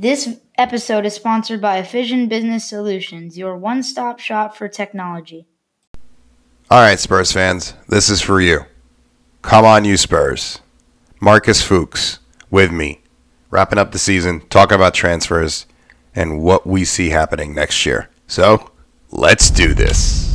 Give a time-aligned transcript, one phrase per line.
[0.00, 5.46] This episode is sponsored by Efficient Business Solutions, your one stop shop for technology.
[6.70, 8.60] All right, Spurs fans, this is for you.
[9.42, 10.60] Come on, you Spurs.
[11.20, 12.18] Marcus Fuchs
[12.50, 13.02] with me,
[13.50, 15.66] wrapping up the season, talking about transfers
[16.14, 18.08] and what we see happening next year.
[18.26, 18.70] So,
[19.10, 20.29] let's do this.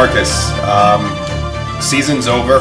[0.00, 0.50] Marcus.
[0.60, 1.02] Um,
[1.82, 2.60] season's over.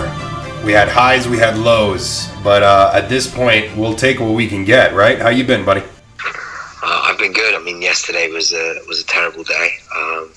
[0.65, 4.45] We had highs, we had lows, but uh, at this point, we'll take what we
[4.45, 5.17] can get, right?
[5.17, 5.79] How you been, buddy?
[5.79, 7.55] Uh, I've been good.
[7.55, 9.69] I mean, yesterday was a was a terrible day.
[9.95, 10.33] Um,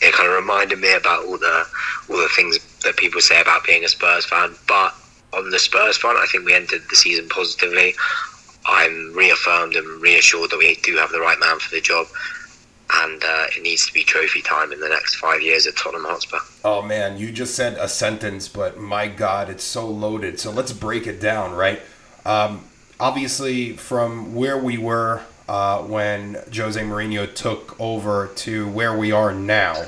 [0.00, 1.66] it kind of reminded me about all the
[2.08, 4.54] all the things that people say about being a Spurs fan.
[4.68, 4.94] But
[5.32, 7.96] on the Spurs front, I think we entered the season positively.
[8.66, 12.06] I'm reaffirmed and reassured that we do have the right man for the job,
[12.92, 16.04] and uh, it needs to be trophy time in the next five years at Tottenham
[16.04, 16.38] Hotspur.
[16.64, 20.38] Oh man, you just said a sentence, but my God, it's so loaded.
[20.38, 21.80] So let's break it down, right?
[22.24, 22.64] Um,
[23.00, 29.32] obviously, from where we were uh, when Jose Mourinho took over to where we are
[29.32, 29.86] now,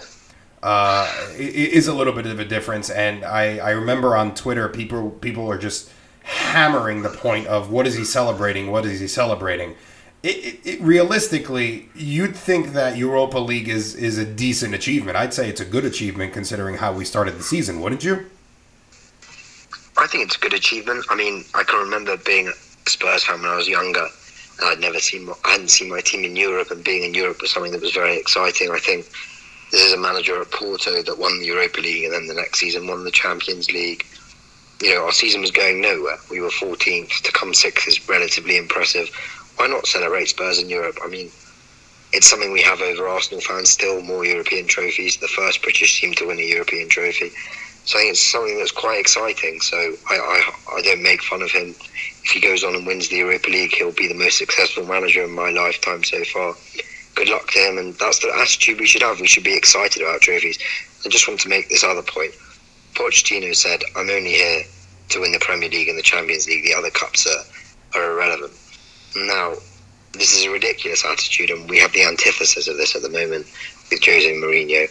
[0.62, 2.90] uh, is a little bit of a difference.
[2.90, 5.90] And I, I remember on Twitter, people people are just
[6.22, 8.70] hammering the point of what is he celebrating?
[8.70, 9.76] What is he celebrating?
[10.22, 15.16] It, it, realistically, you'd think that Europa League is is a decent achievement.
[15.16, 18.26] I'd say it's a good achievement considering how we started the season, wouldn't you?
[19.96, 21.04] I think it's a good achievement.
[21.10, 24.06] I mean, I can remember being a Spurs fan when I was younger,
[24.60, 27.40] and I'd never seen, I hadn't seen my team in Europe, and being in Europe
[27.40, 28.70] was something that was very exciting.
[28.70, 29.06] I think
[29.72, 32.58] this is a manager at Porto that won the Europa League, and then the next
[32.58, 34.06] season won the Champions League.
[34.80, 36.18] You know, our season was going nowhere.
[36.30, 37.22] We were 14th.
[37.22, 39.10] To come sixth is relatively impressive.
[39.58, 40.98] Why not celebrate Spurs in Europe?
[41.04, 41.30] I mean,
[42.12, 45.16] it's something we have over Arsenal fans still more European trophies.
[45.16, 47.30] The first British team to win a European trophy.
[47.84, 49.60] So I think it's something that's quite exciting.
[49.60, 49.76] So
[50.08, 51.74] I, I, I don't make fun of him.
[52.22, 55.24] If he goes on and wins the Europa League, he'll be the most successful manager
[55.24, 56.54] in my lifetime so far.
[57.16, 59.20] Good luck to him, and that's the attitude we should have.
[59.20, 60.58] We should be excited about trophies.
[61.04, 62.32] I just want to make this other point.
[62.94, 64.62] Pochettino said, "I'm only here
[65.08, 66.64] to win the Premier League and the Champions League.
[66.64, 68.52] The other cups are, are irrelevant."
[69.26, 69.54] Now,
[70.12, 73.46] this is a ridiculous attitude, and we have the antithesis of this at the moment
[73.90, 74.88] with Jose Mourinho.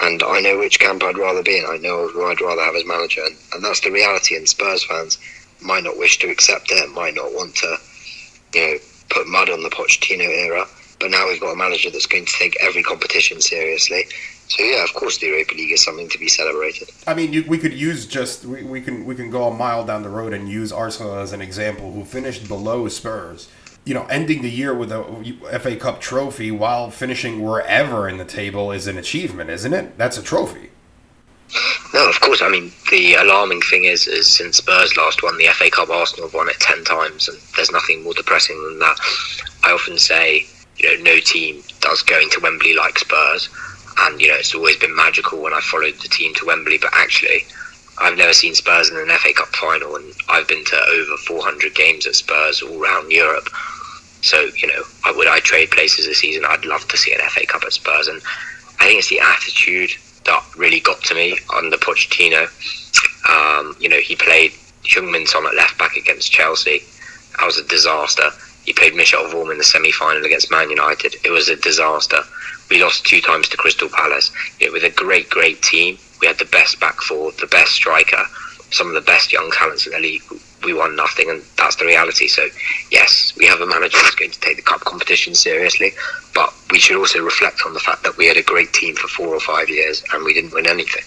[0.00, 1.66] And I know which camp I'd rather be in.
[1.66, 4.36] I know who I'd rather have as manager, and, and that's the reality.
[4.36, 5.18] And Spurs fans
[5.60, 7.76] might not wish to accept it, might not want to,
[8.54, 8.78] you know,
[9.10, 10.66] put mud on the Pochettino era.
[10.98, 14.04] But now we've got a manager that's going to take every competition seriously.
[14.48, 16.90] So yeah, of course, the Europa League is something to be celebrated.
[17.06, 19.84] I mean, you, we could use just we, we can we can go a mile
[19.84, 23.48] down the road and use Arsenal as an example, who finished below Spurs.
[23.84, 28.24] You know, ending the year with a FA Cup trophy while finishing wherever in the
[28.24, 29.98] table is an achievement, isn't it?
[29.98, 30.70] That's a trophy.
[31.92, 32.40] No, of course.
[32.40, 36.26] I mean, the alarming thing is, is since Spurs last won the FA Cup, Arsenal
[36.28, 38.98] have won it ten times, and there's nothing more depressing than that.
[39.64, 43.50] I often say, you know, no team does going to Wembley like Spurs,
[43.98, 46.78] and you know, it's always been magical when I followed the team to Wembley.
[46.78, 47.44] But actually,
[47.98, 51.74] I've never seen Spurs in an FA Cup final, and I've been to over 400
[51.74, 53.50] games at Spurs all around Europe.
[54.22, 54.82] So, you know,
[55.16, 56.44] would I trade places this season?
[56.46, 58.22] I'd love to see an FA Cup at Spurs, and
[58.80, 59.90] I think it's the attitude
[60.24, 62.46] that really got to me under Pochettino.
[63.28, 64.52] Um, you know, he played
[64.84, 66.82] Heung-min Son at left back against Chelsea.
[67.38, 68.30] That was a disaster.
[68.64, 71.16] He played Michel Vorm in the semi-final against Man United.
[71.24, 72.18] It was a disaster.
[72.70, 74.30] We lost two times to Crystal Palace.
[74.60, 77.72] You know, with a great, great team, we had the best back four, the best
[77.72, 78.24] striker,
[78.70, 80.22] some of the best young talents in the league.
[80.64, 82.28] We won nothing, and that's the reality.
[82.28, 82.46] So,
[82.90, 85.92] yes, we have a manager who's going to take the cup competition seriously,
[86.34, 89.08] but we should also reflect on the fact that we had a great team for
[89.08, 91.02] four or five years and we didn't win anything.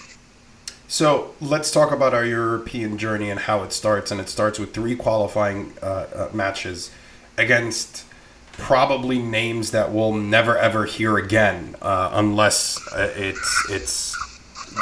[0.87, 4.11] So let's talk about our European journey and how it starts.
[4.11, 6.91] And it starts with three qualifying uh, uh, matches
[7.37, 8.05] against
[8.53, 14.15] probably names that we'll never ever hear again, uh, unless uh, it's it's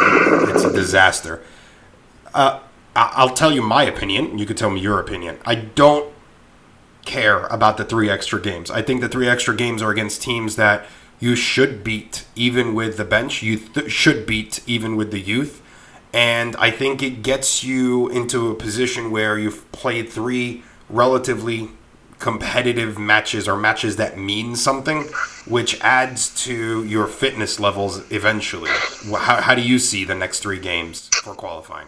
[0.01, 1.43] it's a disaster.
[2.95, 4.37] I'll tell you my opinion.
[4.37, 5.39] You could tell me your opinion.
[5.45, 6.13] I don't
[7.05, 8.69] care about the three extra games.
[8.69, 10.85] I think the three extra games are against teams that
[11.19, 13.41] you should beat, even with the bench.
[13.41, 15.61] You th- should beat, even with the youth.
[16.13, 21.69] And I think it gets you into a position where you've played three relatively
[22.19, 25.03] competitive matches or matches that mean something,
[25.47, 28.69] which adds to your fitness levels eventually.
[28.69, 31.87] How, how do you see the next three games for qualifying?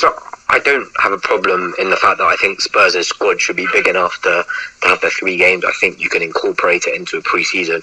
[0.00, 0.14] So
[0.48, 3.68] I don't have a problem in the fact that I think Spurs' squad should be
[3.70, 4.46] big enough to,
[4.80, 5.62] to have the three games.
[5.62, 7.82] I think you can incorporate it into a preseason.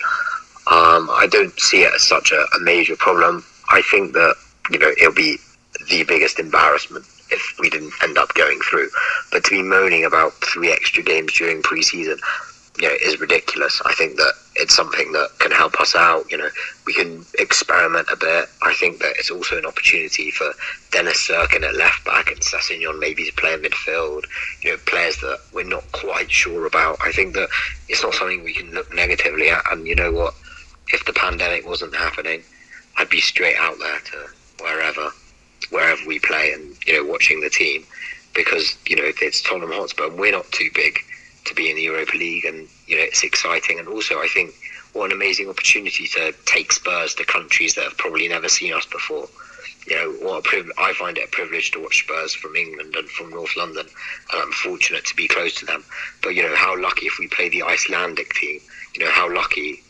[0.66, 3.46] Um, I don't see it as such a, a major problem.
[3.70, 4.34] I think that
[4.72, 5.38] you know it'll be
[5.92, 8.90] the biggest embarrassment if we didn't end up going through.
[9.32, 12.18] But to be moaning about three extra games during preseason,
[12.78, 13.82] you know, is ridiculous.
[13.86, 16.30] I think that it's something that can help us out.
[16.32, 16.50] You know,
[16.86, 18.50] we can experiment a bit.
[18.62, 20.52] I think that it's also an opportunity for
[20.92, 24.26] Dennis Cirkin at left back and Sessegnon maybe to play in midfield.
[24.62, 26.98] You know, players that we're not quite sure about.
[27.04, 27.50] I think that
[27.88, 29.64] it's not something we can look negatively at.
[29.72, 30.34] And you know what?
[30.90, 32.44] If the pandemic wasn't happening,
[32.98, 34.30] I'd be straight out there to
[34.64, 35.10] wherever
[35.70, 37.84] wherever we play and you know watching the team
[38.34, 41.00] because you know it's Tottenham Hotspur and we're not too big
[41.48, 44.54] to be in the Europa League and you know it's exciting and also I think
[44.94, 48.86] what an amazing opportunity to take Spurs to countries that have probably never seen us
[48.86, 49.28] before.
[49.86, 52.96] You know what a privilege, I find it a privilege to watch Spurs from England
[52.96, 55.84] and from North London, and I'm fortunate to be close to them.
[56.22, 58.60] But you know how lucky if we play the Icelandic team.
[58.96, 59.84] You know how lucky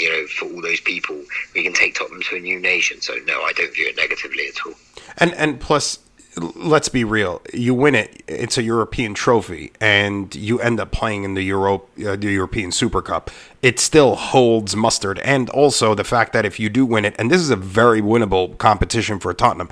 [0.00, 1.22] you know, for all those people,
[1.54, 3.00] we can take Tottenham to a new nation.
[3.00, 4.74] So no, I don't view it negatively at all.
[5.18, 5.98] And and plus,
[6.36, 7.40] let's be real.
[7.52, 11.86] You win it; it's a European trophy, and you end up playing in the Euro,
[12.06, 13.30] uh, the European Super Cup.
[13.62, 17.30] It still holds mustard, and also the fact that if you do win it, and
[17.30, 19.68] this is a very winnable competition for Tottenham.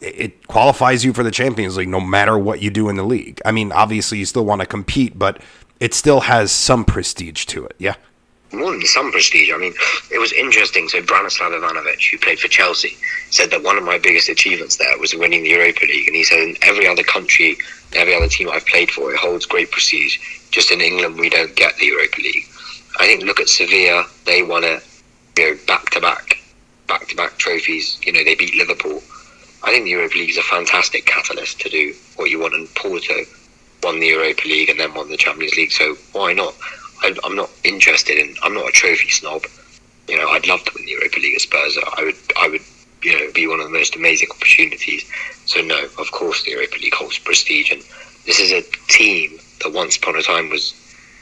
[0.00, 3.40] It qualifies you for the Champions League no matter what you do in the league.
[3.46, 5.40] I mean, obviously, you still want to compete, but
[5.80, 7.74] it still has some prestige to it.
[7.78, 7.94] Yeah
[8.56, 9.50] more than some prestige.
[9.52, 9.74] I mean,
[10.10, 10.88] it was interesting.
[10.88, 12.96] So Branislav Ivanovic, who played for Chelsea,
[13.30, 16.06] said that one of my biggest achievements there was winning the Europa League.
[16.06, 17.56] And he said in every other country,
[17.94, 20.18] every other team I've played for, it holds great prestige.
[20.50, 22.46] Just in England, we don't get the Europa League.
[22.98, 24.82] I think look at Sevilla; they won it,
[25.36, 26.38] you know, back to back,
[26.86, 27.98] back to back trophies.
[28.04, 29.02] You know, they beat Liverpool.
[29.64, 32.54] I think the Europa League is a fantastic catalyst to do what you want.
[32.54, 33.14] And Porto
[33.82, 35.72] won the Europa League and then won the Champions League.
[35.72, 36.54] So why not?
[37.04, 38.34] I, am not interested in.
[38.42, 39.44] I'm not a trophy snob.
[40.08, 41.78] You know, I'd love to win the Europa League at Spurs.
[41.96, 42.16] I would.
[42.36, 42.62] I would.
[43.02, 45.04] You know, be one of the most amazing opportunities.
[45.44, 47.82] So no, of course the Europa League holds prestige, and
[48.24, 50.72] this is a team that once upon a time was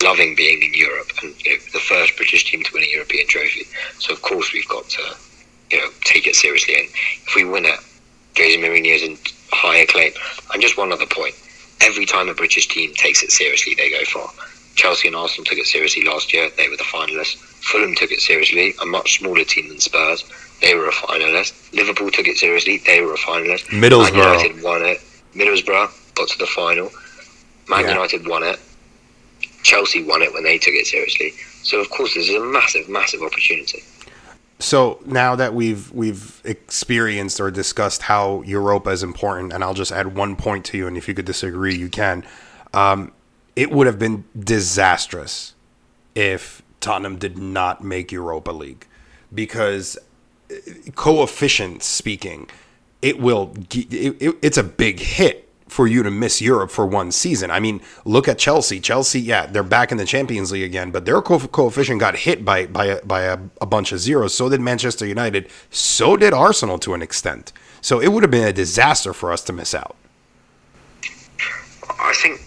[0.02, 3.26] loving being in Europe and you know, the first British team to win a European
[3.26, 3.62] trophy.
[3.98, 5.16] So of course we've got to,
[5.70, 6.74] you know, take it seriously.
[6.74, 6.88] And
[7.26, 7.78] if we win it,
[8.36, 9.18] Jose Mourinho is in
[9.50, 10.12] high acclaim.
[10.52, 11.34] And just one other point:
[11.80, 14.30] every time a British team takes it seriously, they go far.
[14.74, 16.50] Chelsea and Arsenal took it seriously last year.
[16.56, 17.36] They were the finalists.
[17.62, 20.24] Fulham took it seriously, a much smaller team than Spurs.
[20.60, 21.72] They were a finalist.
[21.72, 22.78] Liverpool took it seriously.
[22.86, 23.64] They were a finalist.
[23.66, 24.12] Middlesbrough.
[24.12, 25.00] Man United won it.
[25.34, 26.90] Middlesbrough got to the final.
[27.68, 27.90] Man yeah.
[27.90, 28.58] United won it.
[29.62, 31.32] Chelsea won it when they took it seriously.
[31.62, 33.82] So of course, this is a massive, massive opportunity.
[34.58, 39.90] So now that we've we've experienced or discussed how Europa is important, and I'll just
[39.90, 42.24] add one point to you, and if you could disagree, you can.
[42.72, 43.12] Um,
[43.56, 45.54] it would have been disastrous
[46.14, 48.86] if Tottenham did not make Europa League
[49.32, 49.96] because
[50.50, 50.54] uh,
[50.94, 52.48] coefficient speaking,
[53.00, 57.10] it will it, it, it's a big hit for you to miss Europe for one
[57.10, 57.50] season.
[57.50, 58.78] I mean, look at Chelsea.
[58.78, 62.44] Chelsea, yeah, they're back in the Champions League again, but their co- coefficient got hit
[62.44, 64.34] by by a, by a, a bunch of zeros.
[64.34, 65.48] So did Manchester United.
[65.70, 67.52] So did Arsenal to an extent.
[67.80, 69.96] So it would have been a disaster for us to miss out.
[71.98, 72.40] I think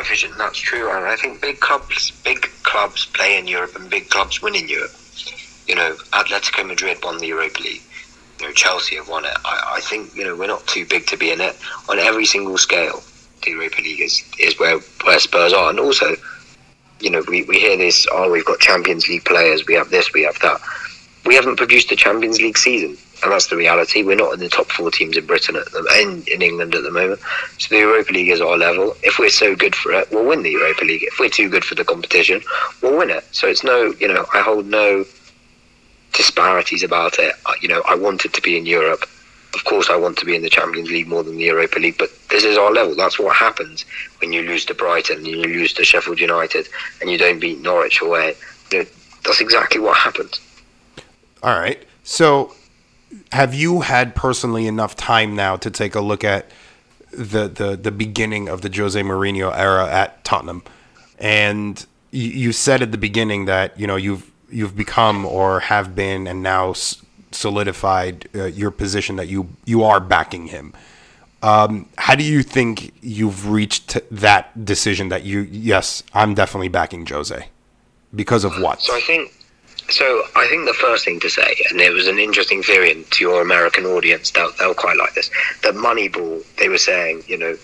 [0.00, 0.36] coefficient.
[0.38, 4.40] That's true, and I think big clubs, big clubs play in Europe, and big clubs
[4.40, 4.92] win in Europe.
[5.66, 7.82] You know, Atletico Madrid won the Europa League.
[8.40, 9.36] You know, Chelsea have won it.
[9.44, 11.56] I, I think you know we're not too big to be in it
[11.88, 13.02] on every single scale.
[13.44, 16.16] The Europa League is, is where where Spurs are, and also,
[17.00, 18.06] you know, we, we hear this.
[18.10, 19.66] Oh, we've got Champions League players.
[19.66, 20.12] We have this.
[20.12, 20.60] We have that.
[21.26, 24.02] We haven't produced a Champions League season and that's the reality.
[24.02, 26.82] We're not in the top four teams in Britain at the, in, in England at
[26.82, 27.20] the moment.
[27.58, 28.96] So the Europa League is our level.
[29.02, 31.02] If we're so good for it, we'll win the Europa League.
[31.02, 32.42] If we're too good for the competition,
[32.82, 33.24] we'll win it.
[33.32, 35.04] So it's no, you know, I hold no
[36.12, 37.34] disparities about it.
[37.60, 39.04] You know, I wanted to be in Europe.
[39.54, 41.98] Of course, I want to be in the Champions League more than the Europa League,
[41.98, 42.94] but this is our level.
[42.94, 43.84] That's what happens
[44.20, 46.68] when you lose to Brighton and you lose to Sheffield United
[47.00, 48.36] and you don't beat Norwich away.
[48.70, 48.86] You know,
[49.24, 50.40] that's exactly what happens.
[51.42, 51.82] All right.
[52.04, 52.54] So
[53.32, 56.50] have you had personally enough time now to take a look at
[57.10, 60.62] the the the beginning of the Jose Mourinho era at Tottenham?
[61.18, 66.26] And you, said at the beginning that you know you've you've become or have been
[66.26, 66.72] and now
[67.32, 70.72] solidified uh, your position that you you are backing him.
[71.42, 77.06] Um, how do you think you've reached that decision that you yes, I'm definitely backing
[77.06, 77.48] Jose
[78.14, 78.82] because of what?
[78.82, 79.32] So I think
[79.90, 83.10] so I think the first thing to say, and it was an interesting theory, and
[83.12, 85.30] to your American audience, they'll, they'll quite like this.
[85.62, 87.56] That Moneyball, they were saying, you know,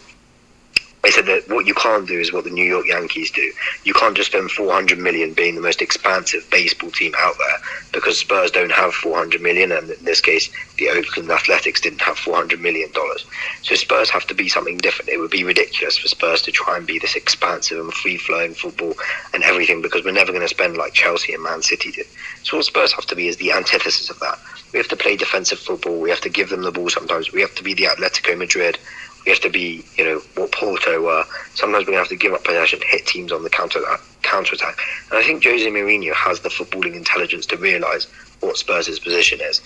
[1.03, 3.53] they said that what you can't do is what the New York Yankees do.
[3.85, 7.59] You can't just spend 400 million being the most expansive baseball team out there
[7.93, 12.19] because Spurs don't have 400 million, and in this case, the Oakland Athletics didn't have
[12.19, 13.25] 400 million dollars.
[13.63, 15.11] So Spurs have to be something different.
[15.11, 18.95] It would be ridiculous for Spurs to try and be this expansive and free-flowing football
[19.33, 22.07] and everything because we're never going to spend like Chelsea and Man City did.
[22.43, 24.39] So what Spurs have to be is the antithesis of that.
[24.73, 26.01] We have to play defensive football.
[26.01, 27.33] We have to give them the ball sometimes.
[27.33, 28.79] We have to be the Atletico Madrid
[29.27, 31.25] we have to be, you know, what Porto were.
[31.55, 33.81] Sometimes we have to give up possession, hit teams on the counter
[34.23, 34.79] counter attack.
[35.11, 38.07] And I think Jose Mourinho has the footballing intelligence to realise
[38.41, 39.61] what Spurs' position is.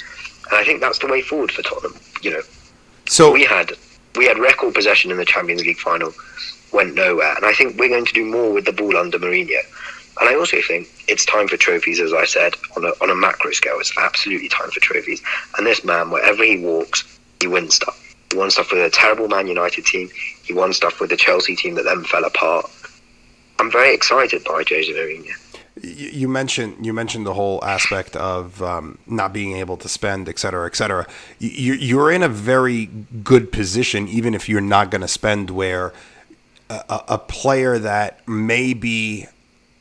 [0.50, 1.94] And I think that's the way forward for Tottenham.
[2.22, 2.42] You know,
[3.06, 3.72] so we had
[4.16, 6.12] we had record possession in the Champions League final,
[6.72, 9.60] went nowhere, and I think we're going to do more with the ball under Mourinho.
[10.20, 13.14] And I also think it's time for trophies, as I said, on a, on a
[13.14, 13.78] macro scale.
[13.78, 15.22] It's absolutely time for trophies.
[15.56, 17.04] And this man, wherever he walks,
[17.40, 18.09] he wins stuff.
[18.30, 20.08] He won stuff with a terrible Man United team.
[20.44, 22.70] He won stuff with the Chelsea team that then fell apart.
[23.58, 25.34] I'm very excited by Jose Mourinho.
[25.82, 30.38] You mentioned you mentioned the whole aspect of um, not being able to spend, et
[30.38, 31.06] cetera, et cetera.
[31.38, 35.50] You're in a very good position, even if you're not going to spend.
[35.50, 35.92] Where
[36.68, 39.26] a, a player that may be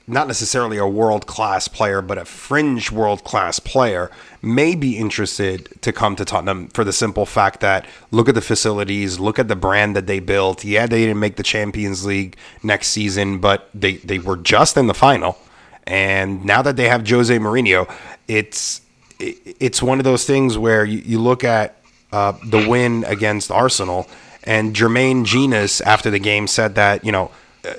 [0.09, 4.09] not necessarily a world class player, but a fringe world class player
[4.41, 8.41] may be interested to come to Tottenham for the simple fact that look at the
[8.41, 10.63] facilities, look at the brand that they built.
[10.65, 14.87] Yeah, they didn't make the Champions League next season, but they, they were just in
[14.87, 15.37] the final.
[15.85, 17.91] And now that they have Jose Mourinho,
[18.27, 18.81] it's
[19.19, 21.75] it's one of those things where you, you look at
[22.11, 24.07] uh, the win against Arsenal,
[24.43, 27.31] and Jermaine Jenas after the game said that you know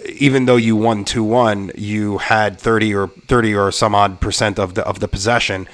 [0.09, 4.75] even though you won 2-1 you had 30 or 30 or some odd percent of
[4.75, 5.69] the of the possession.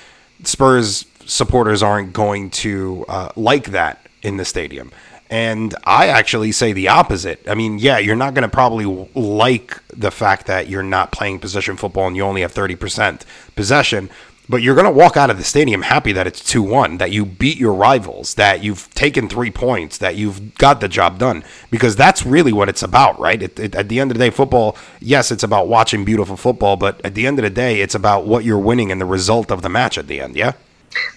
[0.45, 4.93] Spurs supporters aren't going to uh, like that in the stadium.
[5.29, 7.43] And i actually say the opposite.
[7.49, 11.41] I mean yeah you're not going to probably like the fact that you're not playing
[11.41, 13.23] possession football and you only have 30%
[13.57, 14.09] possession
[14.49, 17.25] but you're going to walk out of the stadium happy that it's 2-1 that you
[17.25, 21.97] beat your rivals that you've taken three points that you've got the job done because
[21.97, 24.76] that's really what it's about right it, it, at the end of the day football
[25.00, 28.26] yes it's about watching beautiful football but at the end of the day it's about
[28.26, 30.53] what you're winning and the result of the match at the end yeah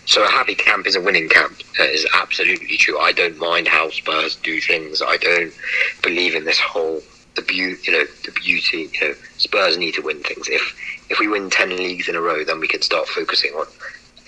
[0.05, 1.61] so a happy camp is a winning camp.
[1.77, 2.99] That is absolutely true.
[2.99, 5.01] I don't mind how Spurs do things.
[5.01, 5.53] I don't
[6.01, 7.01] believe in this whole
[7.35, 8.89] the beauty, you know, the beauty.
[8.93, 10.47] You know, Spurs need to win things.
[10.49, 10.75] If
[11.09, 13.65] if we win 10 leagues in a row, then we can start focusing on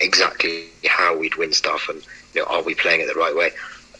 [0.00, 2.04] exactly how we'd win stuff and
[2.34, 3.50] you know, are we playing it the right way.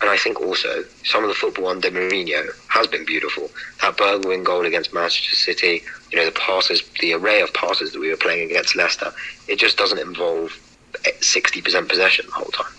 [0.01, 3.49] And I think also some of the football under Mourinho has been beautiful.
[3.83, 8.01] That Bergwijn goal against Manchester City, you know, the passes, the array of passes that
[8.01, 9.13] we were playing against Leicester,
[9.47, 10.59] it just doesn't involve
[10.95, 12.73] 60% possession the whole time.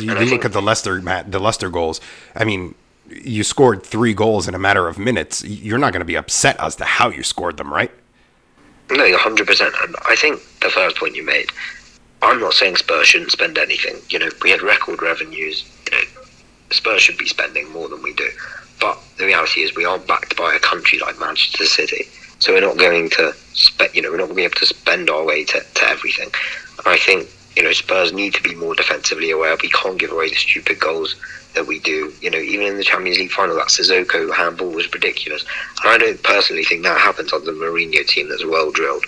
[0.00, 2.00] You, you look at the Leicester, Matt, the Leicester goals.
[2.34, 2.74] I mean,
[3.10, 5.44] you scored three goals in a matter of minutes.
[5.44, 7.90] You're not going to be upset as to how you scored them, right?
[8.90, 9.74] No, hundred percent.
[9.82, 11.50] And I think the first point you made,
[12.22, 13.96] I'm not saying Spurs shouldn't spend anything.
[14.08, 15.64] You know, we had record revenues.
[15.90, 16.04] You know,
[16.70, 18.28] Spurs should be spending more than we do.
[18.80, 22.04] But the reality is, we are backed by a country like Manchester City,
[22.38, 23.94] so we're not going to spend.
[23.94, 26.30] You know, we're not going to be able to spend our way to, to everything.
[26.78, 29.56] And I think you know Spurs need to be more defensively aware.
[29.60, 31.16] We can't give away the stupid goals
[31.56, 32.12] that we do.
[32.20, 35.44] You know, even in the Champions League final, that Sissoko handball was ridiculous.
[35.82, 39.04] And I don't personally think that happens on the Mourinho team that's well drilled.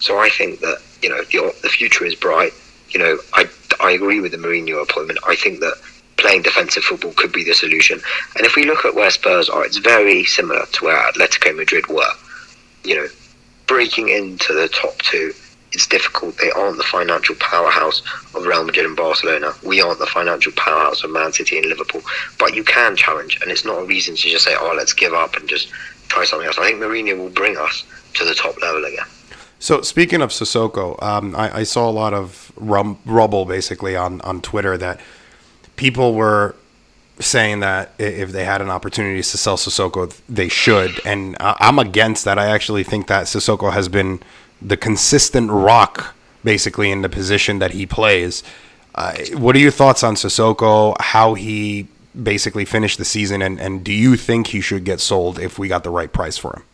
[0.00, 2.52] So I think that, you know, the, the future is bright.
[2.90, 5.20] You know, I, I agree with the Mourinho appointment.
[5.24, 5.76] I think that
[6.16, 8.00] playing defensive football could be the solution.
[8.34, 11.86] And if we look at where Spurs are, it's very similar to where Atletico Madrid
[11.86, 12.10] were.
[12.82, 13.08] You know,
[13.68, 15.32] breaking into the top two
[15.72, 16.36] it's difficult.
[16.38, 18.02] They aren't the financial powerhouse
[18.34, 19.52] of Real Madrid and Barcelona.
[19.64, 22.02] We aren't the financial powerhouse of Man City and Liverpool.
[22.38, 25.12] But you can challenge, and it's not a reason to just say, "Oh, let's give
[25.12, 25.68] up and just
[26.08, 27.84] try something else." I think Mourinho will bring us
[28.14, 29.06] to the top level again.
[29.58, 34.20] So speaking of Sissoko, um, I, I, saw a lot of rum, rubble basically on
[34.20, 35.00] on Twitter that
[35.76, 36.54] people were
[37.20, 42.24] saying that if they had an opportunity to sell Sissoko, they should, and I'm against
[42.24, 42.38] that.
[42.38, 44.20] I actually think that Sissoko has been
[44.60, 48.42] the consistent rock basically in the position that he plays.
[48.94, 50.96] Uh, what are your thoughts on Sissoko?
[51.00, 51.86] How he
[52.20, 55.68] basically finished the season, and, and do you think he should get sold if we
[55.68, 56.64] got the right price for him?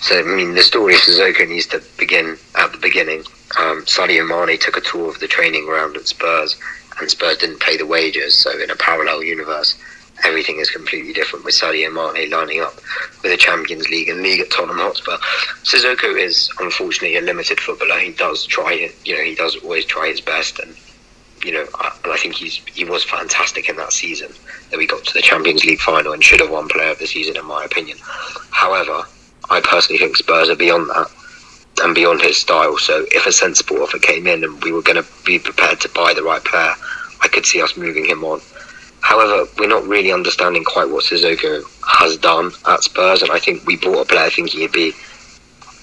[0.00, 3.20] So, I mean, the story of Sissoko needs to begin at the beginning.
[3.58, 6.58] Um, Sadio Mane took a tour of the training ground at Spurs,
[7.00, 8.36] and Spurs didn't pay the wages.
[8.36, 9.76] So, in a parallel universe,
[10.24, 12.74] everything is completely different with Sadio Mane lining up
[13.22, 15.16] with the Champions League and League at Tottenham Hotspur.
[15.62, 17.98] Sissoko is unfortunately a limited footballer.
[17.98, 20.74] He does try it, you know, he does always try his best, and
[21.44, 24.32] you know, I, I think he's he was fantastic in that season
[24.70, 27.06] that we got to the Champions League final and should have won Player of the
[27.06, 27.98] Season in my opinion.
[28.50, 29.04] However,
[29.48, 31.10] I personally think Spurs are beyond that
[31.82, 32.76] and beyond his style.
[32.78, 35.88] So if a sensible offer came in and we were going to be prepared to
[35.88, 36.74] buy the right player,
[37.22, 38.40] I could see us moving him on.
[39.00, 43.66] However, we're not really understanding quite what Sissoko has done at Spurs, and I think
[43.66, 44.92] we bought a player thinking he'd be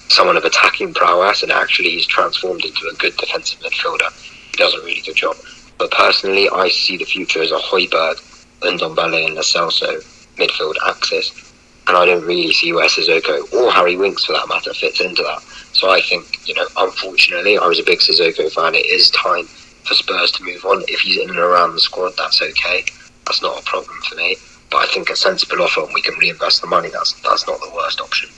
[0.08, 4.10] someone of attacking prowess, and actually he's transformed into a good defensive midfielder.
[4.50, 5.36] He does a really good job.
[5.78, 8.16] But personally, I see the future as a Højbjerg,
[8.62, 10.00] Ndombele, and Lo
[10.36, 11.52] midfield axis,
[11.86, 15.22] and I don't really see where Sissoko or Harry Winks, for that matter, fits into
[15.22, 15.42] that.
[15.72, 18.74] So I think, you know, unfortunately, I was a big Sissoko fan.
[18.74, 19.44] It is time
[19.84, 20.82] for Spurs to move on.
[20.88, 22.84] If he's in and around the squad, that's okay.
[23.28, 24.36] That's not a problem for me.
[24.70, 27.60] But I think a sensible offer and we can reinvest the money, that's that's not
[27.60, 28.30] the worst option.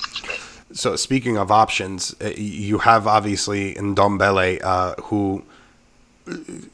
[0.73, 5.45] So speaking of options, uh, you have obviously Ndombele, uh, who,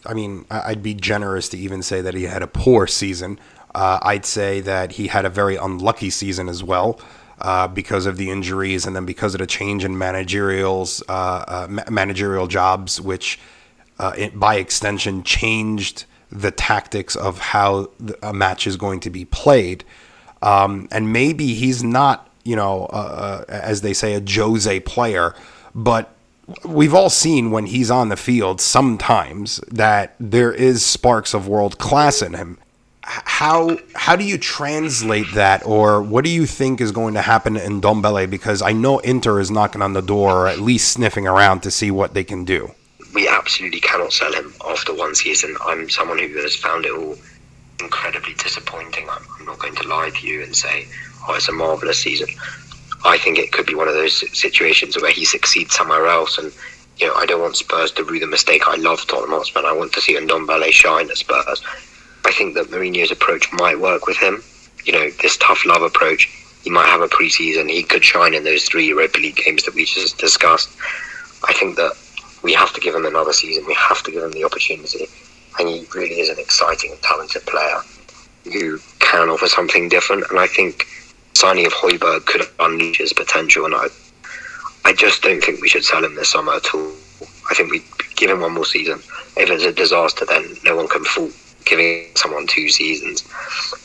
[0.05, 3.39] I mean, I'd be generous to even say that he had a poor season.
[3.75, 6.99] Uh, I'd say that he had a very unlucky season as well.
[7.39, 11.67] Uh, because of the injuries and then because of the change in managerials, uh, uh,
[11.69, 13.39] ma- managerial jobs, which
[13.99, 17.91] uh, it, by extension changed the tactics of how
[18.23, 19.85] a match is going to be played.
[20.43, 25.35] Um, and maybe he's not, you know, uh, as they say, a Jose player,
[25.75, 26.15] but
[26.65, 31.79] we've all seen when he's on the field sometimes that there is sparks of world
[31.79, 32.59] class in him
[33.07, 37.57] how how do you translate that, or what do you think is going to happen
[37.57, 38.29] in Ndombele?
[38.29, 41.71] Because I know Inter is knocking on the door, or at least sniffing around to
[41.71, 42.73] see what they can do.
[43.17, 45.57] We absolutely cannot sell him after one season.
[45.65, 47.17] I'm someone who has found it all
[47.81, 49.09] incredibly disappointing.
[49.09, 50.87] I'm, I'm not going to lie to you and say,
[51.27, 52.29] "Oh, it's a marvelous season."
[53.07, 56.53] I think it could be one of those situations where he succeeds somewhere else, and
[56.99, 58.69] you know, I don't want Spurs to rue the mistake.
[58.69, 59.65] I love Tottenham Hotspur.
[59.65, 61.63] I want to see Ndombele shine at Spurs
[62.27, 64.43] I think that Mourinho's approach might work with him.
[64.85, 66.29] You know, this tough love approach.
[66.65, 67.71] He might have a pre-season.
[67.71, 70.69] He could shine in those three Europa League games that we just discussed.
[71.45, 71.97] I think that
[72.43, 73.65] we have to give him another season.
[73.67, 75.07] We have to give him the opportunity.
[75.59, 77.81] And he really is an exciting and talented player
[78.45, 80.25] who can offer something different.
[80.31, 80.87] And I think
[81.35, 83.65] signing of Højbjerg could unleash his potential.
[83.65, 83.87] And I,
[84.85, 86.93] I just don't think we should sell him this summer at all.
[87.51, 87.83] I think we
[88.17, 88.99] give him one more season.
[89.37, 91.33] If it's a disaster, then no one can fault
[91.65, 93.23] giving someone two seasons.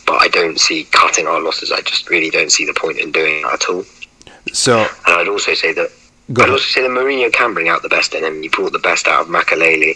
[0.05, 1.71] But I don't see cutting our losses.
[1.71, 3.83] I just really don't see the point in doing that at all.
[4.53, 5.91] So, and I'd also say that
[6.29, 8.41] I'd also say that Mourinho can bring out the best in him.
[8.41, 9.95] He brought the best out of Makelele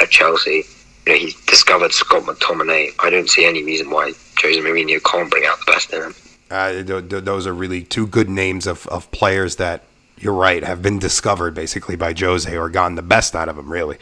[0.00, 0.64] at Chelsea.
[1.06, 2.92] You know, he discovered Scott McTominay.
[2.98, 6.14] I don't see any reason why Jose Mourinho can't bring out the best in him.
[6.50, 9.84] Uh, th- th- those are really two good names of, of players that
[10.18, 13.72] you're right have been discovered basically by Jose or gotten the best out of him.
[13.72, 13.98] Really.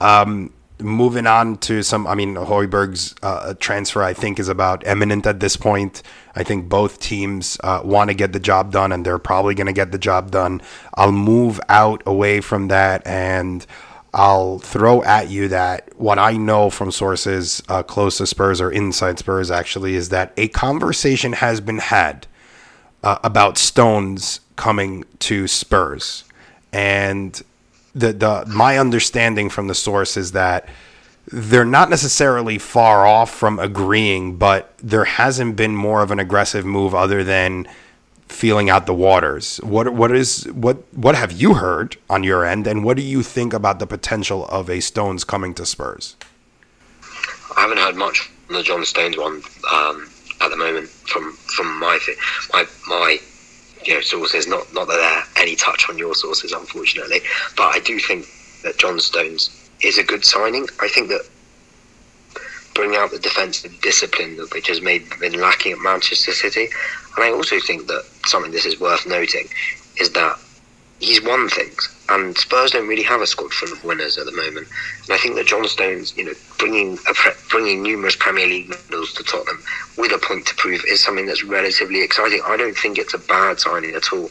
[0.00, 5.26] Um, moving on to some, I mean, Højbjerg's uh, transfer, I think, is about eminent
[5.26, 6.02] at this point.
[6.34, 9.68] I think both teams uh, want to get the job done, and they're probably going
[9.68, 10.60] to get the job done.
[10.94, 13.66] I'll move out away from that, and
[14.12, 18.70] I'll throw at you that what I know from sources uh, close to Spurs or
[18.70, 22.26] inside Spurs actually is that a conversation has been had
[23.02, 26.24] uh, about Stones coming to Spurs.
[26.72, 27.42] And
[27.96, 30.68] the the my understanding from the source is that
[31.32, 36.64] they're not necessarily far off from agreeing, but there hasn't been more of an aggressive
[36.64, 37.66] move other than
[38.28, 39.58] feeling out the waters.
[39.58, 43.22] What what is what what have you heard on your end, and what do you
[43.22, 46.16] think about the potential of a Stones coming to Spurs?
[47.56, 50.08] I haven't heard much from the John Stones one um,
[50.42, 50.88] at the moment.
[50.88, 51.98] From from my
[52.52, 53.18] my my
[53.86, 54.46] you know sources.
[54.46, 57.20] Not not that there any touch on your sources, unfortunately,
[57.56, 58.26] but I do think
[58.62, 60.66] that John Stones is a good signing.
[60.80, 61.22] I think that
[62.74, 66.68] bring out the defensive discipline which has made been lacking at Manchester City,
[67.16, 69.48] and I also think that something this is worth noting
[69.98, 70.38] is that
[71.00, 74.32] he's won things, and Spurs don't really have a squad full of winners at the
[74.32, 74.66] moment.
[75.04, 79.12] And I think that John Stones, you know, bringing pre- bringing numerous Premier League medals
[79.14, 79.62] to Tottenham
[79.98, 82.40] with a point to prove is something that's relatively exciting.
[82.44, 84.30] I don't think it's a bad signing at all,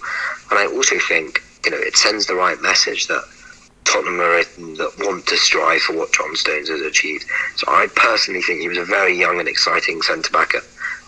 [0.49, 3.23] and I also think you know it sends the right message that.
[3.85, 4.43] Tottenham are
[4.77, 7.23] that want to strive for what John Stones has achieved.
[7.55, 10.63] So I personally think he was a very young and exciting centre back at,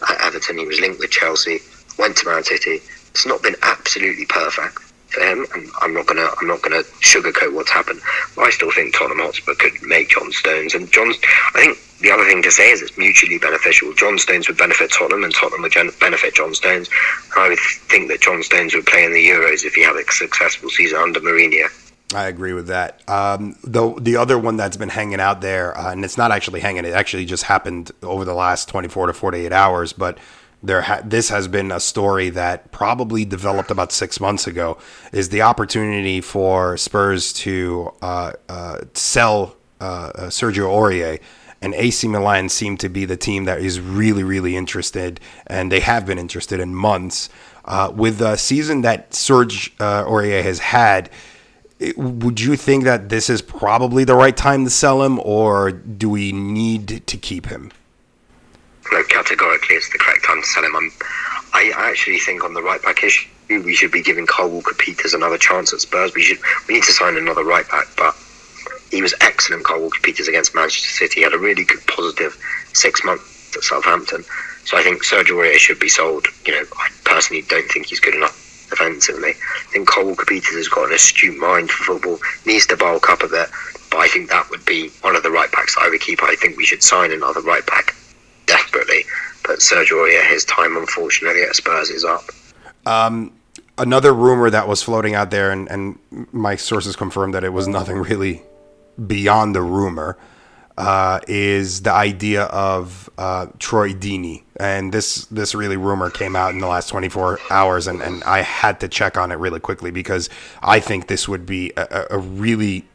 [0.07, 0.59] at Everton.
[0.59, 1.57] He was linked with Chelsea,
[1.97, 2.79] went to Man City.
[3.09, 4.77] It's not been absolutely perfect,
[5.09, 8.01] for him, and I'm not gonna I'm not gonna sugarcoat what's happened.
[8.37, 11.09] I still think Tottenham Hotspur could make John Stones, and John.
[11.55, 13.93] I think the other thing to say is it's mutually beneficial.
[13.93, 16.89] John Stones would benefit Tottenham, and Tottenham would benefit John Stones.
[17.35, 19.95] And I would think that John Stones would play in the Euros if he had
[19.95, 21.67] a successful season under Mourinho.
[22.13, 23.01] I agree with that.
[23.09, 26.61] Um, the the other one that's been hanging out there, uh, and it's not actually
[26.61, 29.91] hanging; it actually just happened over the last twenty four to forty eight hours.
[29.91, 30.17] But
[30.63, 34.77] there, ha- this has been a story that probably developed about six months ago.
[35.11, 41.19] Is the opportunity for Spurs to uh, uh, sell uh, uh, Sergio Aurier?
[41.61, 45.79] And AC Milan seem to be the team that is really, really interested, and they
[45.79, 47.29] have been interested in months.
[47.65, 51.09] Uh, with the season that Serge Aurier has had
[51.95, 56.09] would you think that this is probably the right time to sell him, or do
[56.09, 57.71] we need to keep him?
[58.91, 60.75] No, categorically, it's the correct time to sell him.
[60.75, 60.91] I'm,
[61.53, 65.13] I actually think on the right back issue, we should be giving Kyle Walker Peters
[65.13, 66.13] another chance at Spurs.
[66.13, 68.15] We should we need to sign another right back, but
[68.91, 71.19] he was excellent, Kyle Walker Peters against Manchester City.
[71.19, 72.37] He had a really good positive
[72.73, 74.23] six months at Southampton.
[74.65, 76.27] So I think Sergio Aurier should be sold.
[76.45, 79.31] You know, I personally don't think he's good enough defensively.
[79.31, 83.23] I think Cole Peters has got an astute mind for football, needs to bulk up
[83.23, 83.49] a bit,
[83.89, 86.21] but I think that would be one of the right backs I would keep.
[86.21, 87.95] I think we should sign another right back
[88.47, 89.03] desperately,
[89.45, 92.23] but Sergio Aurier, his time unfortunately at Spurs is up.
[92.85, 93.33] Um,
[93.77, 95.99] another rumor that was floating out there, and, and
[96.31, 98.41] my sources confirmed that it was nothing really
[99.05, 100.17] beyond the rumor
[100.77, 106.51] uh, is the idea of uh, Troy Deeney, and this this really rumor came out
[106.51, 109.89] in the last 24 hours, and, and I had to check on it really quickly
[109.89, 110.29] because
[110.61, 112.85] I think this would be a, a really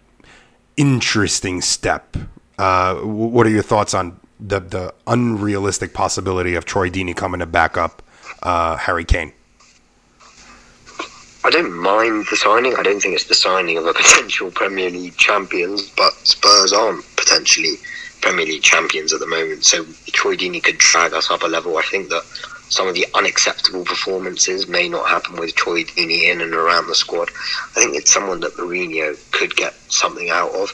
[0.77, 2.17] interesting step.
[2.57, 7.47] Uh, what are your thoughts on the the unrealistic possibility of Troy Deeney coming to
[7.47, 8.03] back up
[8.43, 9.33] uh, Harry Kane?
[11.45, 12.75] I don't mind the signing.
[12.77, 17.05] I don't think it's the signing of a potential Premier League champions, but Spurs aren't
[17.17, 17.75] potentially
[18.21, 19.65] Premier League champions at the moment.
[19.65, 21.77] So Troy Deeney could drag us up a level.
[21.77, 22.23] I think that
[22.69, 26.95] some of the unacceptable performances may not happen with Troy Deeney in and around the
[26.95, 27.29] squad.
[27.77, 30.73] I think it's someone that Mourinho could get something out of.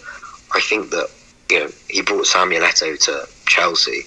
[0.54, 1.08] I think that
[1.50, 4.02] you know he brought Samuel Eto'o to Chelsea,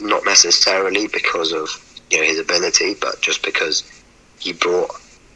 [0.00, 1.68] not necessarily because of
[2.10, 3.82] you know his ability, but just because
[4.38, 4.90] he brought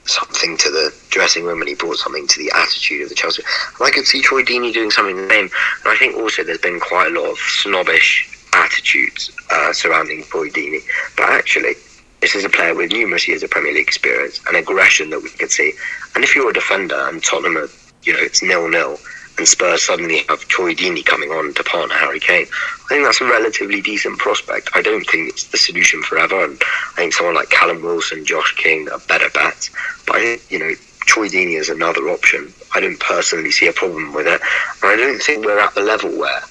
[0.05, 3.43] something to the dressing room and he brought something to the attitude of the Chelsea.
[3.79, 5.51] And I could see Troy Deeney doing something the same.
[5.85, 10.49] And I think also there's been quite a lot of snobbish attitudes uh, surrounding Troy
[10.49, 10.81] Deeney.
[11.17, 11.75] But actually,
[12.21, 15.31] this is a player with numerous years of Premier League experience and aggression that we
[15.31, 15.73] could see.
[16.15, 17.69] And if you're a defender and Tottenham are,
[18.03, 18.99] you know, it's nil nil
[19.39, 22.47] and Spurs suddenly have Troy Deeney coming on to partner Harry Kane,
[22.85, 24.71] I think that's a relatively decent prospect.
[24.75, 26.61] I don't think it's the solution forever, and
[26.93, 29.71] I think someone like Callum Wilson, Josh King are better bets.
[30.07, 32.53] But I think, you know, Troy Deeney is another option.
[32.75, 34.41] I don't personally see a problem with it,
[34.83, 36.43] and I don't think we're at the level where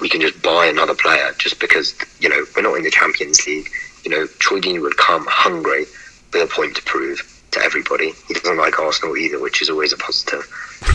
[0.00, 3.46] we can just buy another player just because, you know, we're not in the Champions
[3.46, 3.68] League.
[4.04, 5.86] You know, Troy Deeney would come hungry
[6.32, 7.20] with a point to prove
[7.52, 8.12] to everybody.
[8.26, 10.44] He doesn't like Arsenal either, which is always a positive.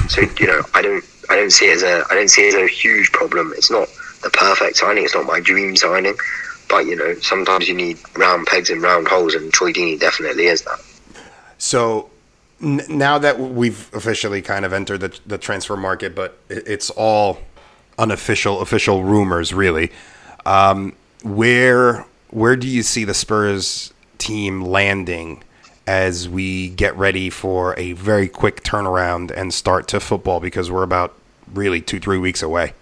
[0.09, 2.55] So you know, I don't, I don't see it as a, I don't see it
[2.55, 3.53] as a huge problem.
[3.55, 3.87] It's not
[4.23, 5.03] the perfect signing.
[5.03, 6.15] It's not my dream signing,
[6.69, 10.45] but you know, sometimes you need round pegs in round holes, and Troy Deeney definitely
[10.45, 10.79] is that.
[11.57, 12.09] So
[12.61, 17.39] n- now that we've officially kind of entered the, the transfer market, but it's all
[17.97, 19.91] unofficial, official rumors, really.
[20.45, 25.43] Um, where where do you see the Spurs team landing
[25.87, 30.83] as we get ready for a very quick turnaround and start to football because we're
[30.83, 31.15] about
[31.53, 32.73] really two, three weeks away?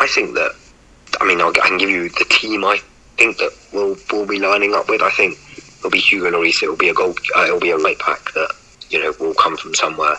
[0.00, 0.54] I think that,
[1.20, 2.78] I mean, I'll, I can give you the team I
[3.16, 5.00] think that we'll, we'll be lining up with.
[5.00, 5.38] I think
[5.78, 8.52] it'll be Hugo Lloris, it'll be a goal, uh, it'll be a right back that,
[8.90, 10.16] you know, will come from somewhere.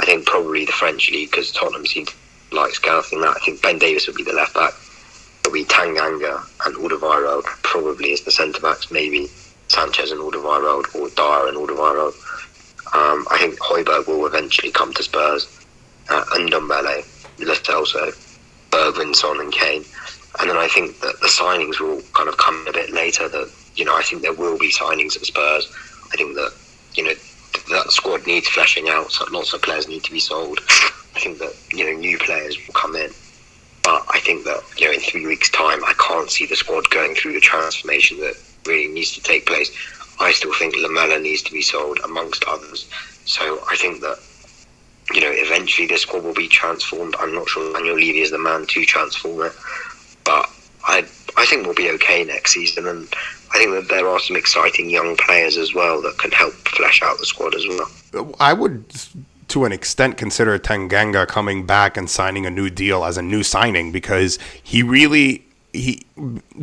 [0.00, 3.36] I think probably the French league because Tottenham seems to like scouting that.
[3.36, 4.72] I think Ben Davies will be the left back.
[5.40, 9.30] It'll be Tanganga and Alderweireld probably as the centre backs, maybe
[9.68, 12.14] Sanchez and Alderweireld or Dier and Alderweireld.
[12.94, 15.48] Um, I think Højbjerg will eventually come to Spurs.
[16.10, 17.04] Uh, Ndombele,
[17.38, 18.12] Lo Celso,
[18.70, 19.84] Bergwijn, and Kane.
[20.40, 23.28] And then I think that the signings will kind of come a bit later.
[23.28, 25.72] That you know, I think there will be signings at Spurs.
[26.12, 26.52] I think that
[26.94, 27.14] you know
[27.70, 29.10] that squad needs fleshing out.
[29.10, 30.60] So lots of players need to be sold.
[30.68, 33.10] I think that you know new players will come in.
[33.84, 36.88] But I think that you know in three weeks' time, I can't see the squad
[36.90, 38.34] going through the transformation that
[38.66, 39.70] really needs to take place.
[40.20, 42.88] I still think Lamela needs to be sold amongst others.
[43.26, 44.18] So I think that
[45.12, 47.14] you know eventually this squad will be transformed.
[47.18, 49.52] I'm not sure Daniel Levy is the man to transform it,
[50.24, 50.48] but
[50.84, 53.12] I I think we'll be okay next season, and
[53.52, 57.02] I think that there are some exciting young players as well that can help flesh
[57.02, 58.34] out the squad as well.
[58.40, 58.84] I would,
[59.54, 63.44] to an extent, consider Tanganga coming back and signing a new deal as a new
[63.44, 66.04] signing because he really he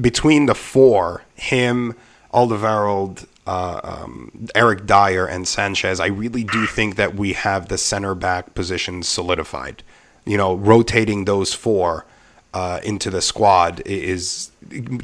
[0.01, 1.95] between the four, him,
[2.33, 7.77] Alderweireld, uh, um, Eric Dier and Sanchez, I really do think that we have the
[7.77, 9.83] center back position solidified.
[10.25, 12.05] You know, rotating those four
[12.53, 14.51] uh, into the squad is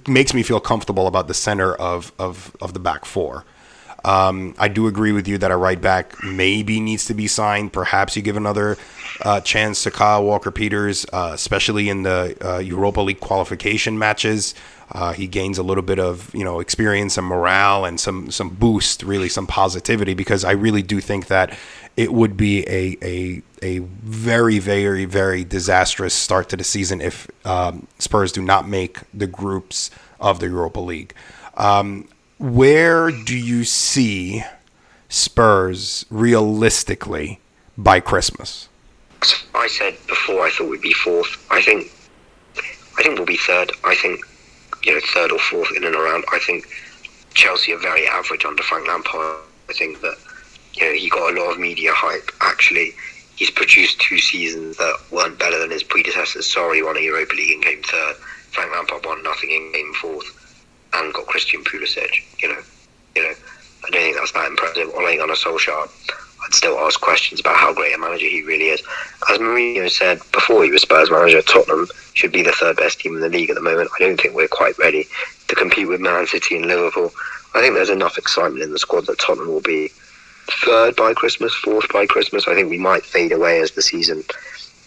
[0.09, 3.45] makes me feel comfortable about the center of of, of the back four.
[4.07, 7.73] Um, I do agree with you that a right back maybe needs to be signed.
[7.73, 8.77] Perhaps you give another
[9.21, 14.55] uh, chance to Kyle Walker Peters, uh, especially in the uh, Europa League qualification matches.
[14.93, 18.47] Uh, he gains a little bit of you know experience and morale and some some
[18.47, 20.13] boost, really some positivity.
[20.13, 21.57] Because I really do think that
[21.97, 27.27] it would be a a a very very very disastrous start to the season if
[27.45, 29.91] um, Spurs do not make the groups
[30.21, 31.13] of the Europa League.
[31.57, 34.43] Um, where do you see
[35.09, 37.39] Spurs realistically
[37.77, 38.69] by Christmas?
[39.55, 41.45] I said before I thought we'd be fourth.
[41.49, 41.91] I think
[42.97, 43.71] I think we'll be third.
[43.83, 44.21] I think
[44.83, 46.25] you know third or fourth in and around.
[46.31, 46.67] I think
[47.33, 49.37] Chelsea are very average under Frank Lampard.
[49.69, 50.17] I think that
[50.73, 52.29] you know he got a lot of media hype.
[52.41, 52.93] Actually,
[53.35, 56.51] he's produced two seasons that weren't better than his predecessors.
[56.51, 58.15] Sorry, won a Europa League and came third.
[58.51, 60.46] Frank Lampard won nothing and came fourth
[60.93, 62.23] and got Christian Pulisic.
[62.41, 62.61] You know,
[63.15, 63.33] you know,
[63.85, 64.89] I don't think that's that impressive.
[64.95, 65.89] Ole Gunnar Solskjaer,
[66.43, 68.81] I'd still ask questions about how great a manager he really is.
[69.29, 73.15] As Mourinho said before he was Spurs manager, Tottenham should be the third best team
[73.15, 73.89] in the league at the moment.
[73.95, 75.07] I don't think we're quite ready
[75.47, 77.11] to compete with Man City and Liverpool.
[77.53, 79.89] I think there's enough excitement in the squad that Tottenham will be
[80.63, 82.47] third by Christmas, fourth by Christmas.
[82.47, 84.23] I think we might fade away as the season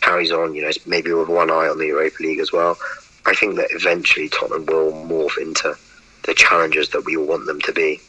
[0.00, 0.54] carries on.
[0.54, 2.78] You know, maybe with one eye on the Europa League as well.
[3.26, 5.76] I think that eventually Tottenham will morph into
[6.24, 8.00] the challengers that we want them to be.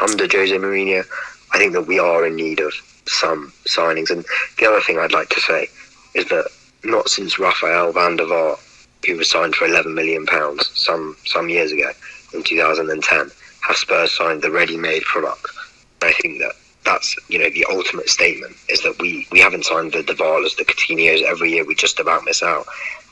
[0.00, 1.04] Under Jose Mourinho,
[1.52, 2.72] I think that we are in need of
[3.06, 4.10] some signings.
[4.10, 4.24] And
[4.58, 5.68] the other thing I'd like to say
[6.14, 6.48] is that
[6.84, 8.60] not since Rafael van der Vaart,
[9.06, 11.90] who was signed for 11 million pounds some some years ago
[12.34, 13.30] in 2010,
[13.62, 15.46] have Spurs signed the ready-made product.
[16.02, 16.52] I think that
[16.84, 20.64] that's you know the ultimate statement is that we we haven't signed the Dybalas, the
[20.64, 21.64] Coutinho's every year.
[21.64, 22.66] We just about miss out.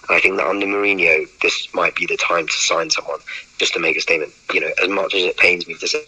[0.09, 3.19] I think that under Mourinho, this might be the time to sign someone
[3.59, 4.33] just to make a statement.
[4.53, 6.03] You know, as much as it pains me to say,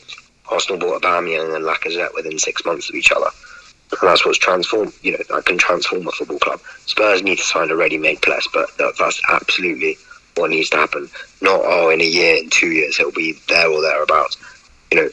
[0.50, 3.28] Arsenal bought Aubameyang and Lacazette within six months of each other.
[3.90, 6.61] And that's what's transformed, you know, that can transform a football club.
[6.87, 9.96] Spurs need to sign a ready-made player, but that, that's absolutely
[10.37, 11.08] what needs to happen.
[11.40, 14.37] Not, oh, in a year, in two years, it'll be there or thereabouts.
[14.92, 15.08] You know,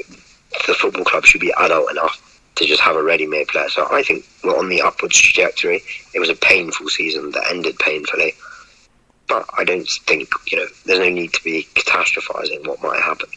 [0.68, 2.22] the football club should be adult enough
[2.56, 3.70] to just have a ready-made player.
[3.70, 5.82] So I think we're on the upwards trajectory.
[6.14, 8.34] It was a painful season that ended painfully
[9.58, 13.30] I don't think you know there's no need to be catastrophizing what might happen.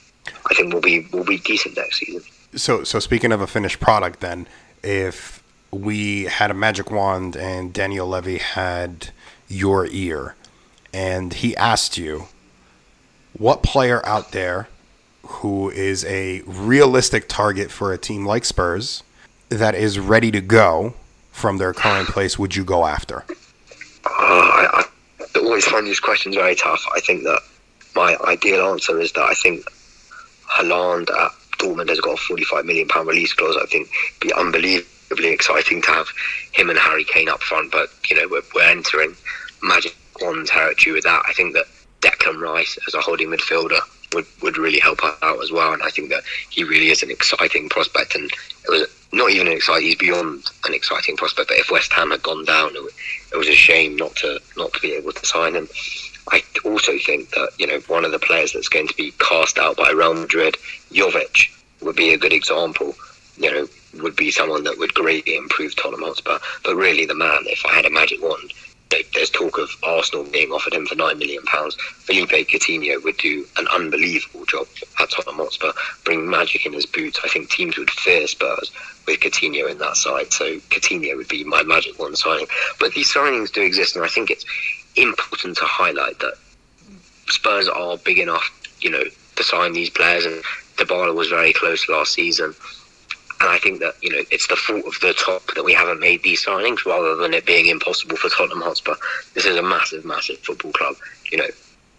[0.51, 2.23] I think we'll be we'll be decent next season.
[2.55, 4.47] So so speaking of a finished product, then
[4.83, 9.11] if we had a magic wand and Daniel Levy had
[9.49, 10.35] your ear,
[10.93, 12.29] and he asked you,
[13.33, 14.69] what player out there
[15.23, 19.03] who is a realistic target for a team like Spurs
[19.51, 20.95] that is ready to go
[21.33, 23.25] from their current place would you go after?
[24.05, 24.85] Uh, I,
[25.35, 26.85] I always find these questions very tough.
[26.95, 27.41] I think that
[27.95, 29.65] my ideal answer is that I think
[30.47, 33.57] Haaland at Dortmund has got a 45 million pound release clause.
[33.61, 33.89] I think
[34.21, 36.09] be unbelievably exciting to have
[36.53, 37.73] him and Harry Kane up front.
[37.73, 39.15] But you know we're, we're entering
[39.63, 41.23] magic wand territory with that.
[41.27, 41.67] I think that
[42.01, 43.81] Declan Rice as a holding midfielder
[44.15, 45.73] would, would really help out as well.
[45.73, 48.15] And I think that he really is an exciting prospect.
[48.15, 51.49] And it was not even an exciting; he's beyond an exciting prospect.
[51.49, 52.93] But if West Ham had gone down, it,
[53.33, 55.69] it was a shame not to not to be able to sign him.
[56.31, 59.59] I also think that you know one of the players that's going to be cast
[59.59, 60.57] out by Real Madrid,
[60.93, 61.49] Jovic,
[61.81, 62.95] would be a good example.
[63.37, 63.69] You know,
[64.03, 66.39] would be someone that would greatly improve Tottenham Hotspur.
[66.65, 68.53] But really, the man, if I had a magic wand,
[68.91, 71.77] there's talk of Arsenal being offered him for nine million pounds.
[71.81, 74.67] Felipe Coutinho would do an unbelievable job
[74.99, 75.73] at Tottenham Hotspur,
[76.05, 77.21] bring magic in his boots.
[77.25, 78.71] I think teams would fear Spurs
[79.07, 80.33] with Coutinho in that side.
[80.33, 82.47] So Coutinho would be my magic one signing.
[82.81, 84.45] But these signings do exist, and I think it's
[84.97, 86.35] important to highlight that
[87.29, 89.05] Spurs are big enough, you know,
[89.37, 90.25] to sign these players.
[90.25, 90.43] And
[90.77, 92.55] Dybala was very close last season.
[93.41, 96.01] And I think that, you know, it's the fault of the top that we haven't
[96.01, 98.95] made these signings rather than it being impossible for Tottenham Hotspur.
[99.35, 100.97] This is a massive, massive football club.
[101.31, 101.49] You know,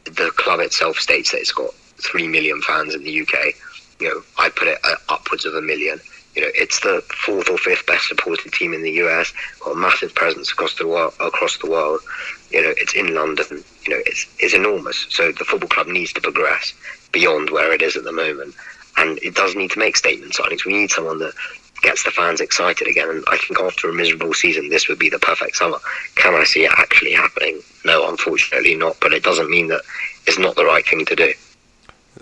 [0.03, 3.53] the club itself states that it's got 3 million fans in the UK.
[3.99, 5.99] you know, I put it upwards of a million.
[6.35, 9.75] You know, it's the fourth or fifth best supported team in the US, got a
[9.75, 11.13] massive presence across the world.
[11.19, 12.01] Across the world,
[12.51, 13.63] you know, it's in London.
[13.85, 15.05] You know, it's it's enormous.
[15.09, 16.73] So the football club needs to progress
[17.11, 18.55] beyond where it is at the moment,
[18.99, 20.65] and it does need to make statement signings.
[20.65, 21.33] We need someone that
[21.81, 23.09] gets the fans excited again.
[23.09, 25.77] And I think after a miserable season, this would be the perfect summer.
[26.15, 27.61] Can I see it actually happening?
[27.85, 28.97] No, unfortunately not.
[28.99, 29.81] But it doesn't mean that
[30.27, 31.33] it's not the right thing to do.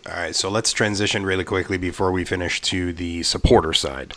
[0.05, 4.13] All right, so let's transition really quickly before we finish to the supporter side.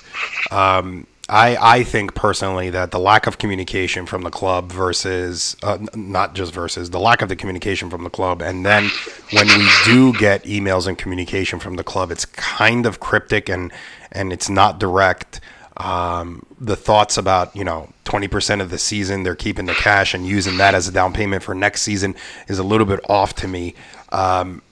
[0.50, 5.78] Um, I, I think personally that the lack of communication from the club versus uh,
[5.94, 8.90] not just versus the lack of the communication from the club and then
[9.30, 13.72] when we do get emails and communication from the club it's kind of cryptic and
[14.10, 15.40] and it's not direct.
[15.76, 20.26] Um, the thoughts about you know 20% of the season they're keeping the cash and
[20.26, 22.16] using that as a down payment for next season
[22.48, 23.74] is a little bit off to me.
[24.10, 24.62] Um,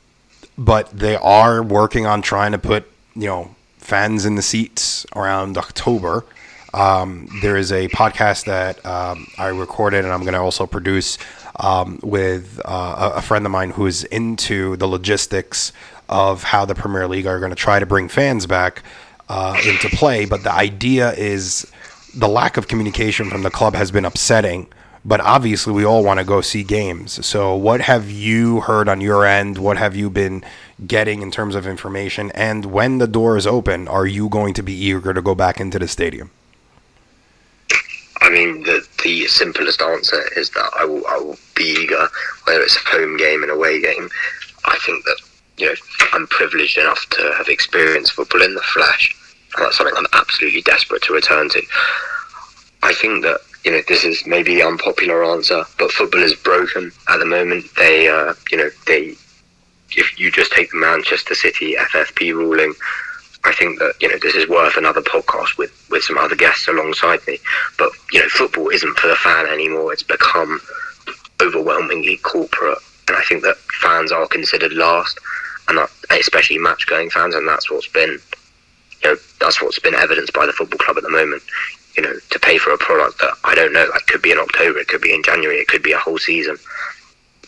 [0.59, 5.57] but they are working on trying to put you know fans in the seats around
[5.57, 6.25] October
[6.79, 11.19] um, there is a podcast that um, I recorded and I'm going to also produce
[11.57, 15.73] um, with uh, a friend of mine who is into the logistics
[16.09, 18.85] of how the Premier League are going to try to bring fans back
[19.29, 20.25] uh, into play.
[20.25, 21.71] But the idea is
[22.15, 24.69] the lack of communication from the club has been upsetting.
[25.05, 27.25] But obviously, we all want to go see games.
[27.25, 29.57] So, what have you heard on your end?
[29.57, 30.45] What have you been
[30.87, 32.31] getting in terms of information?
[32.35, 35.61] And when the door is open, are you going to be eager to go back
[35.61, 36.31] into the stadium?
[38.29, 42.09] I mean, the the simplest answer is that I will I will be eager,
[42.45, 44.11] whether it's a home game and away game.
[44.67, 45.17] I think that
[45.57, 45.75] you know
[46.13, 49.17] I'm privileged enough to have experienced football in the flesh,
[49.57, 51.63] and that's something I'm absolutely desperate to return to.
[52.83, 56.93] I think that you know this is maybe the unpopular answer, but football is broken
[57.09, 57.65] at the moment.
[57.77, 59.17] They uh, you know they
[59.97, 62.75] if you just take the Manchester City FFP ruling
[63.49, 66.69] I think that you know this is worth another podcast with with some other guests
[66.69, 67.39] alongside me.
[67.79, 69.91] But you know, football isn't for the fan anymore.
[69.91, 70.61] It's become
[71.41, 75.19] overwhelmingly corporate, and I think that fans are considered last,
[75.67, 78.19] and that, especially match going fans, and that's what's been
[79.03, 81.43] you know that's what's been evidenced by the football club at the moment.
[81.97, 84.39] You know, to pay for a product that I don't know, that could be in
[84.39, 86.59] October, it could be in January, it could be a whole season.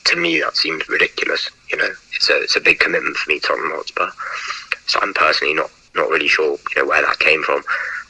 [0.04, 1.50] To me, that seems ridiculous.
[1.70, 4.08] You know, it's a it's a big commitment for me, Tottenham Hotspur.
[4.86, 7.62] So I'm personally not not really sure you know where that came from,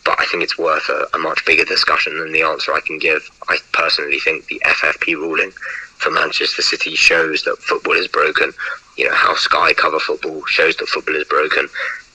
[0.04, 2.98] but I think it's worth a, a much bigger discussion than the answer I can
[2.98, 3.28] give.
[3.48, 5.52] I personally think the FFP ruling
[5.98, 8.52] for Manchester City shows that football is broken.
[8.96, 11.68] You know how Sky cover football shows that football is broken,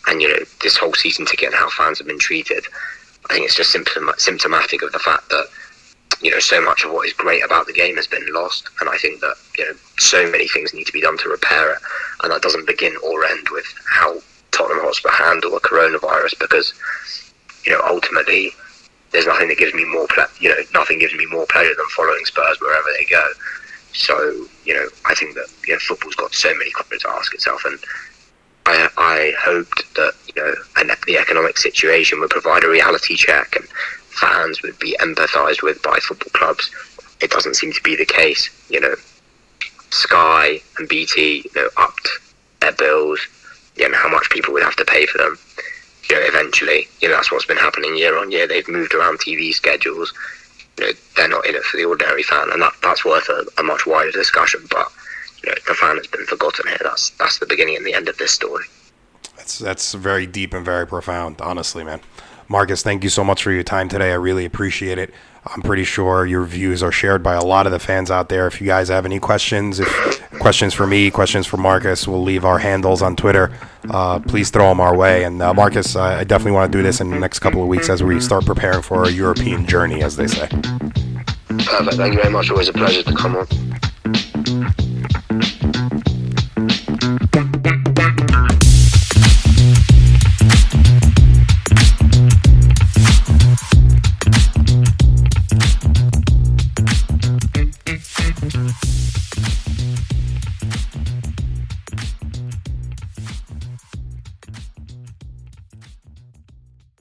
[0.08, 2.65] and you know this whole season ticket and how fans have been treated.
[3.30, 5.47] I think it's just symptomatic of the fact that
[6.21, 8.89] you know so much of what is great about the game has been lost, and
[8.89, 11.80] I think that you know so many things need to be done to repair it,
[12.23, 14.17] and that doesn't begin or end with how
[14.56, 16.74] Tottenham Hotspur handle the coronavirus because,
[17.65, 18.52] you know, ultimately
[19.12, 21.86] there's nothing that gives me more, ple- you know, nothing gives me more pleasure than
[21.96, 23.28] following Spurs wherever they go.
[23.94, 27.34] So, you know, I think that you know, football's got so many questions to ask
[27.34, 27.80] itself, and
[28.65, 33.56] I, I hoped that you know, and the economic situation would provide a reality check,
[33.56, 33.65] and
[34.10, 36.70] fans would be empathised with by football clubs.
[37.22, 38.50] It doesn't seem to be the case.
[38.70, 38.96] You know,
[39.91, 42.10] Sky and BT, you know, upped
[42.60, 43.26] their bills
[43.76, 45.38] you know, how much people would have to pay for them.
[46.10, 48.48] You know, eventually, you know, that's what's been happening year on year.
[48.48, 50.14] They've moved around TV schedules.
[50.78, 53.46] You know, they're not in it for the ordinary fan, and that, that's worth a,
[53.58, 54.66] a much wider discussion.
[54.70, 54.88] But
[55.44, 56.78] you know, the fan has been forgotten here.
[56.84, 58.66] That's that's the beginning and the end of this story.
[59.38, 62.02] That's that's very deep and very profound, honestly, man.
[62.48, 64.12] Marcus, thank you so much for your time today.
[64.12, 65.12] I really appreciate it.
[65.47, 68.47] I'm pretty sure your views are shared by a lot of the fans out there.
[68.47, 69.88] If you guys have any questions, if
[70.39, 73.55] questions for me, questions for Marcus, we'll leave our handles on Twitter.
[73.89, 75.23] Uh, please throw them our way.
[75.23, 77.89] And uh, Marcus, I definitely want to do this in the next couple of weeks
[77.89, 80.47] as we start preparing for our European journey, as they say.
[80.47, 81.95] Perfect.
[81.95, 82.49] Thank you very much.
[82.49, 83.47] Always a pleasure to come on.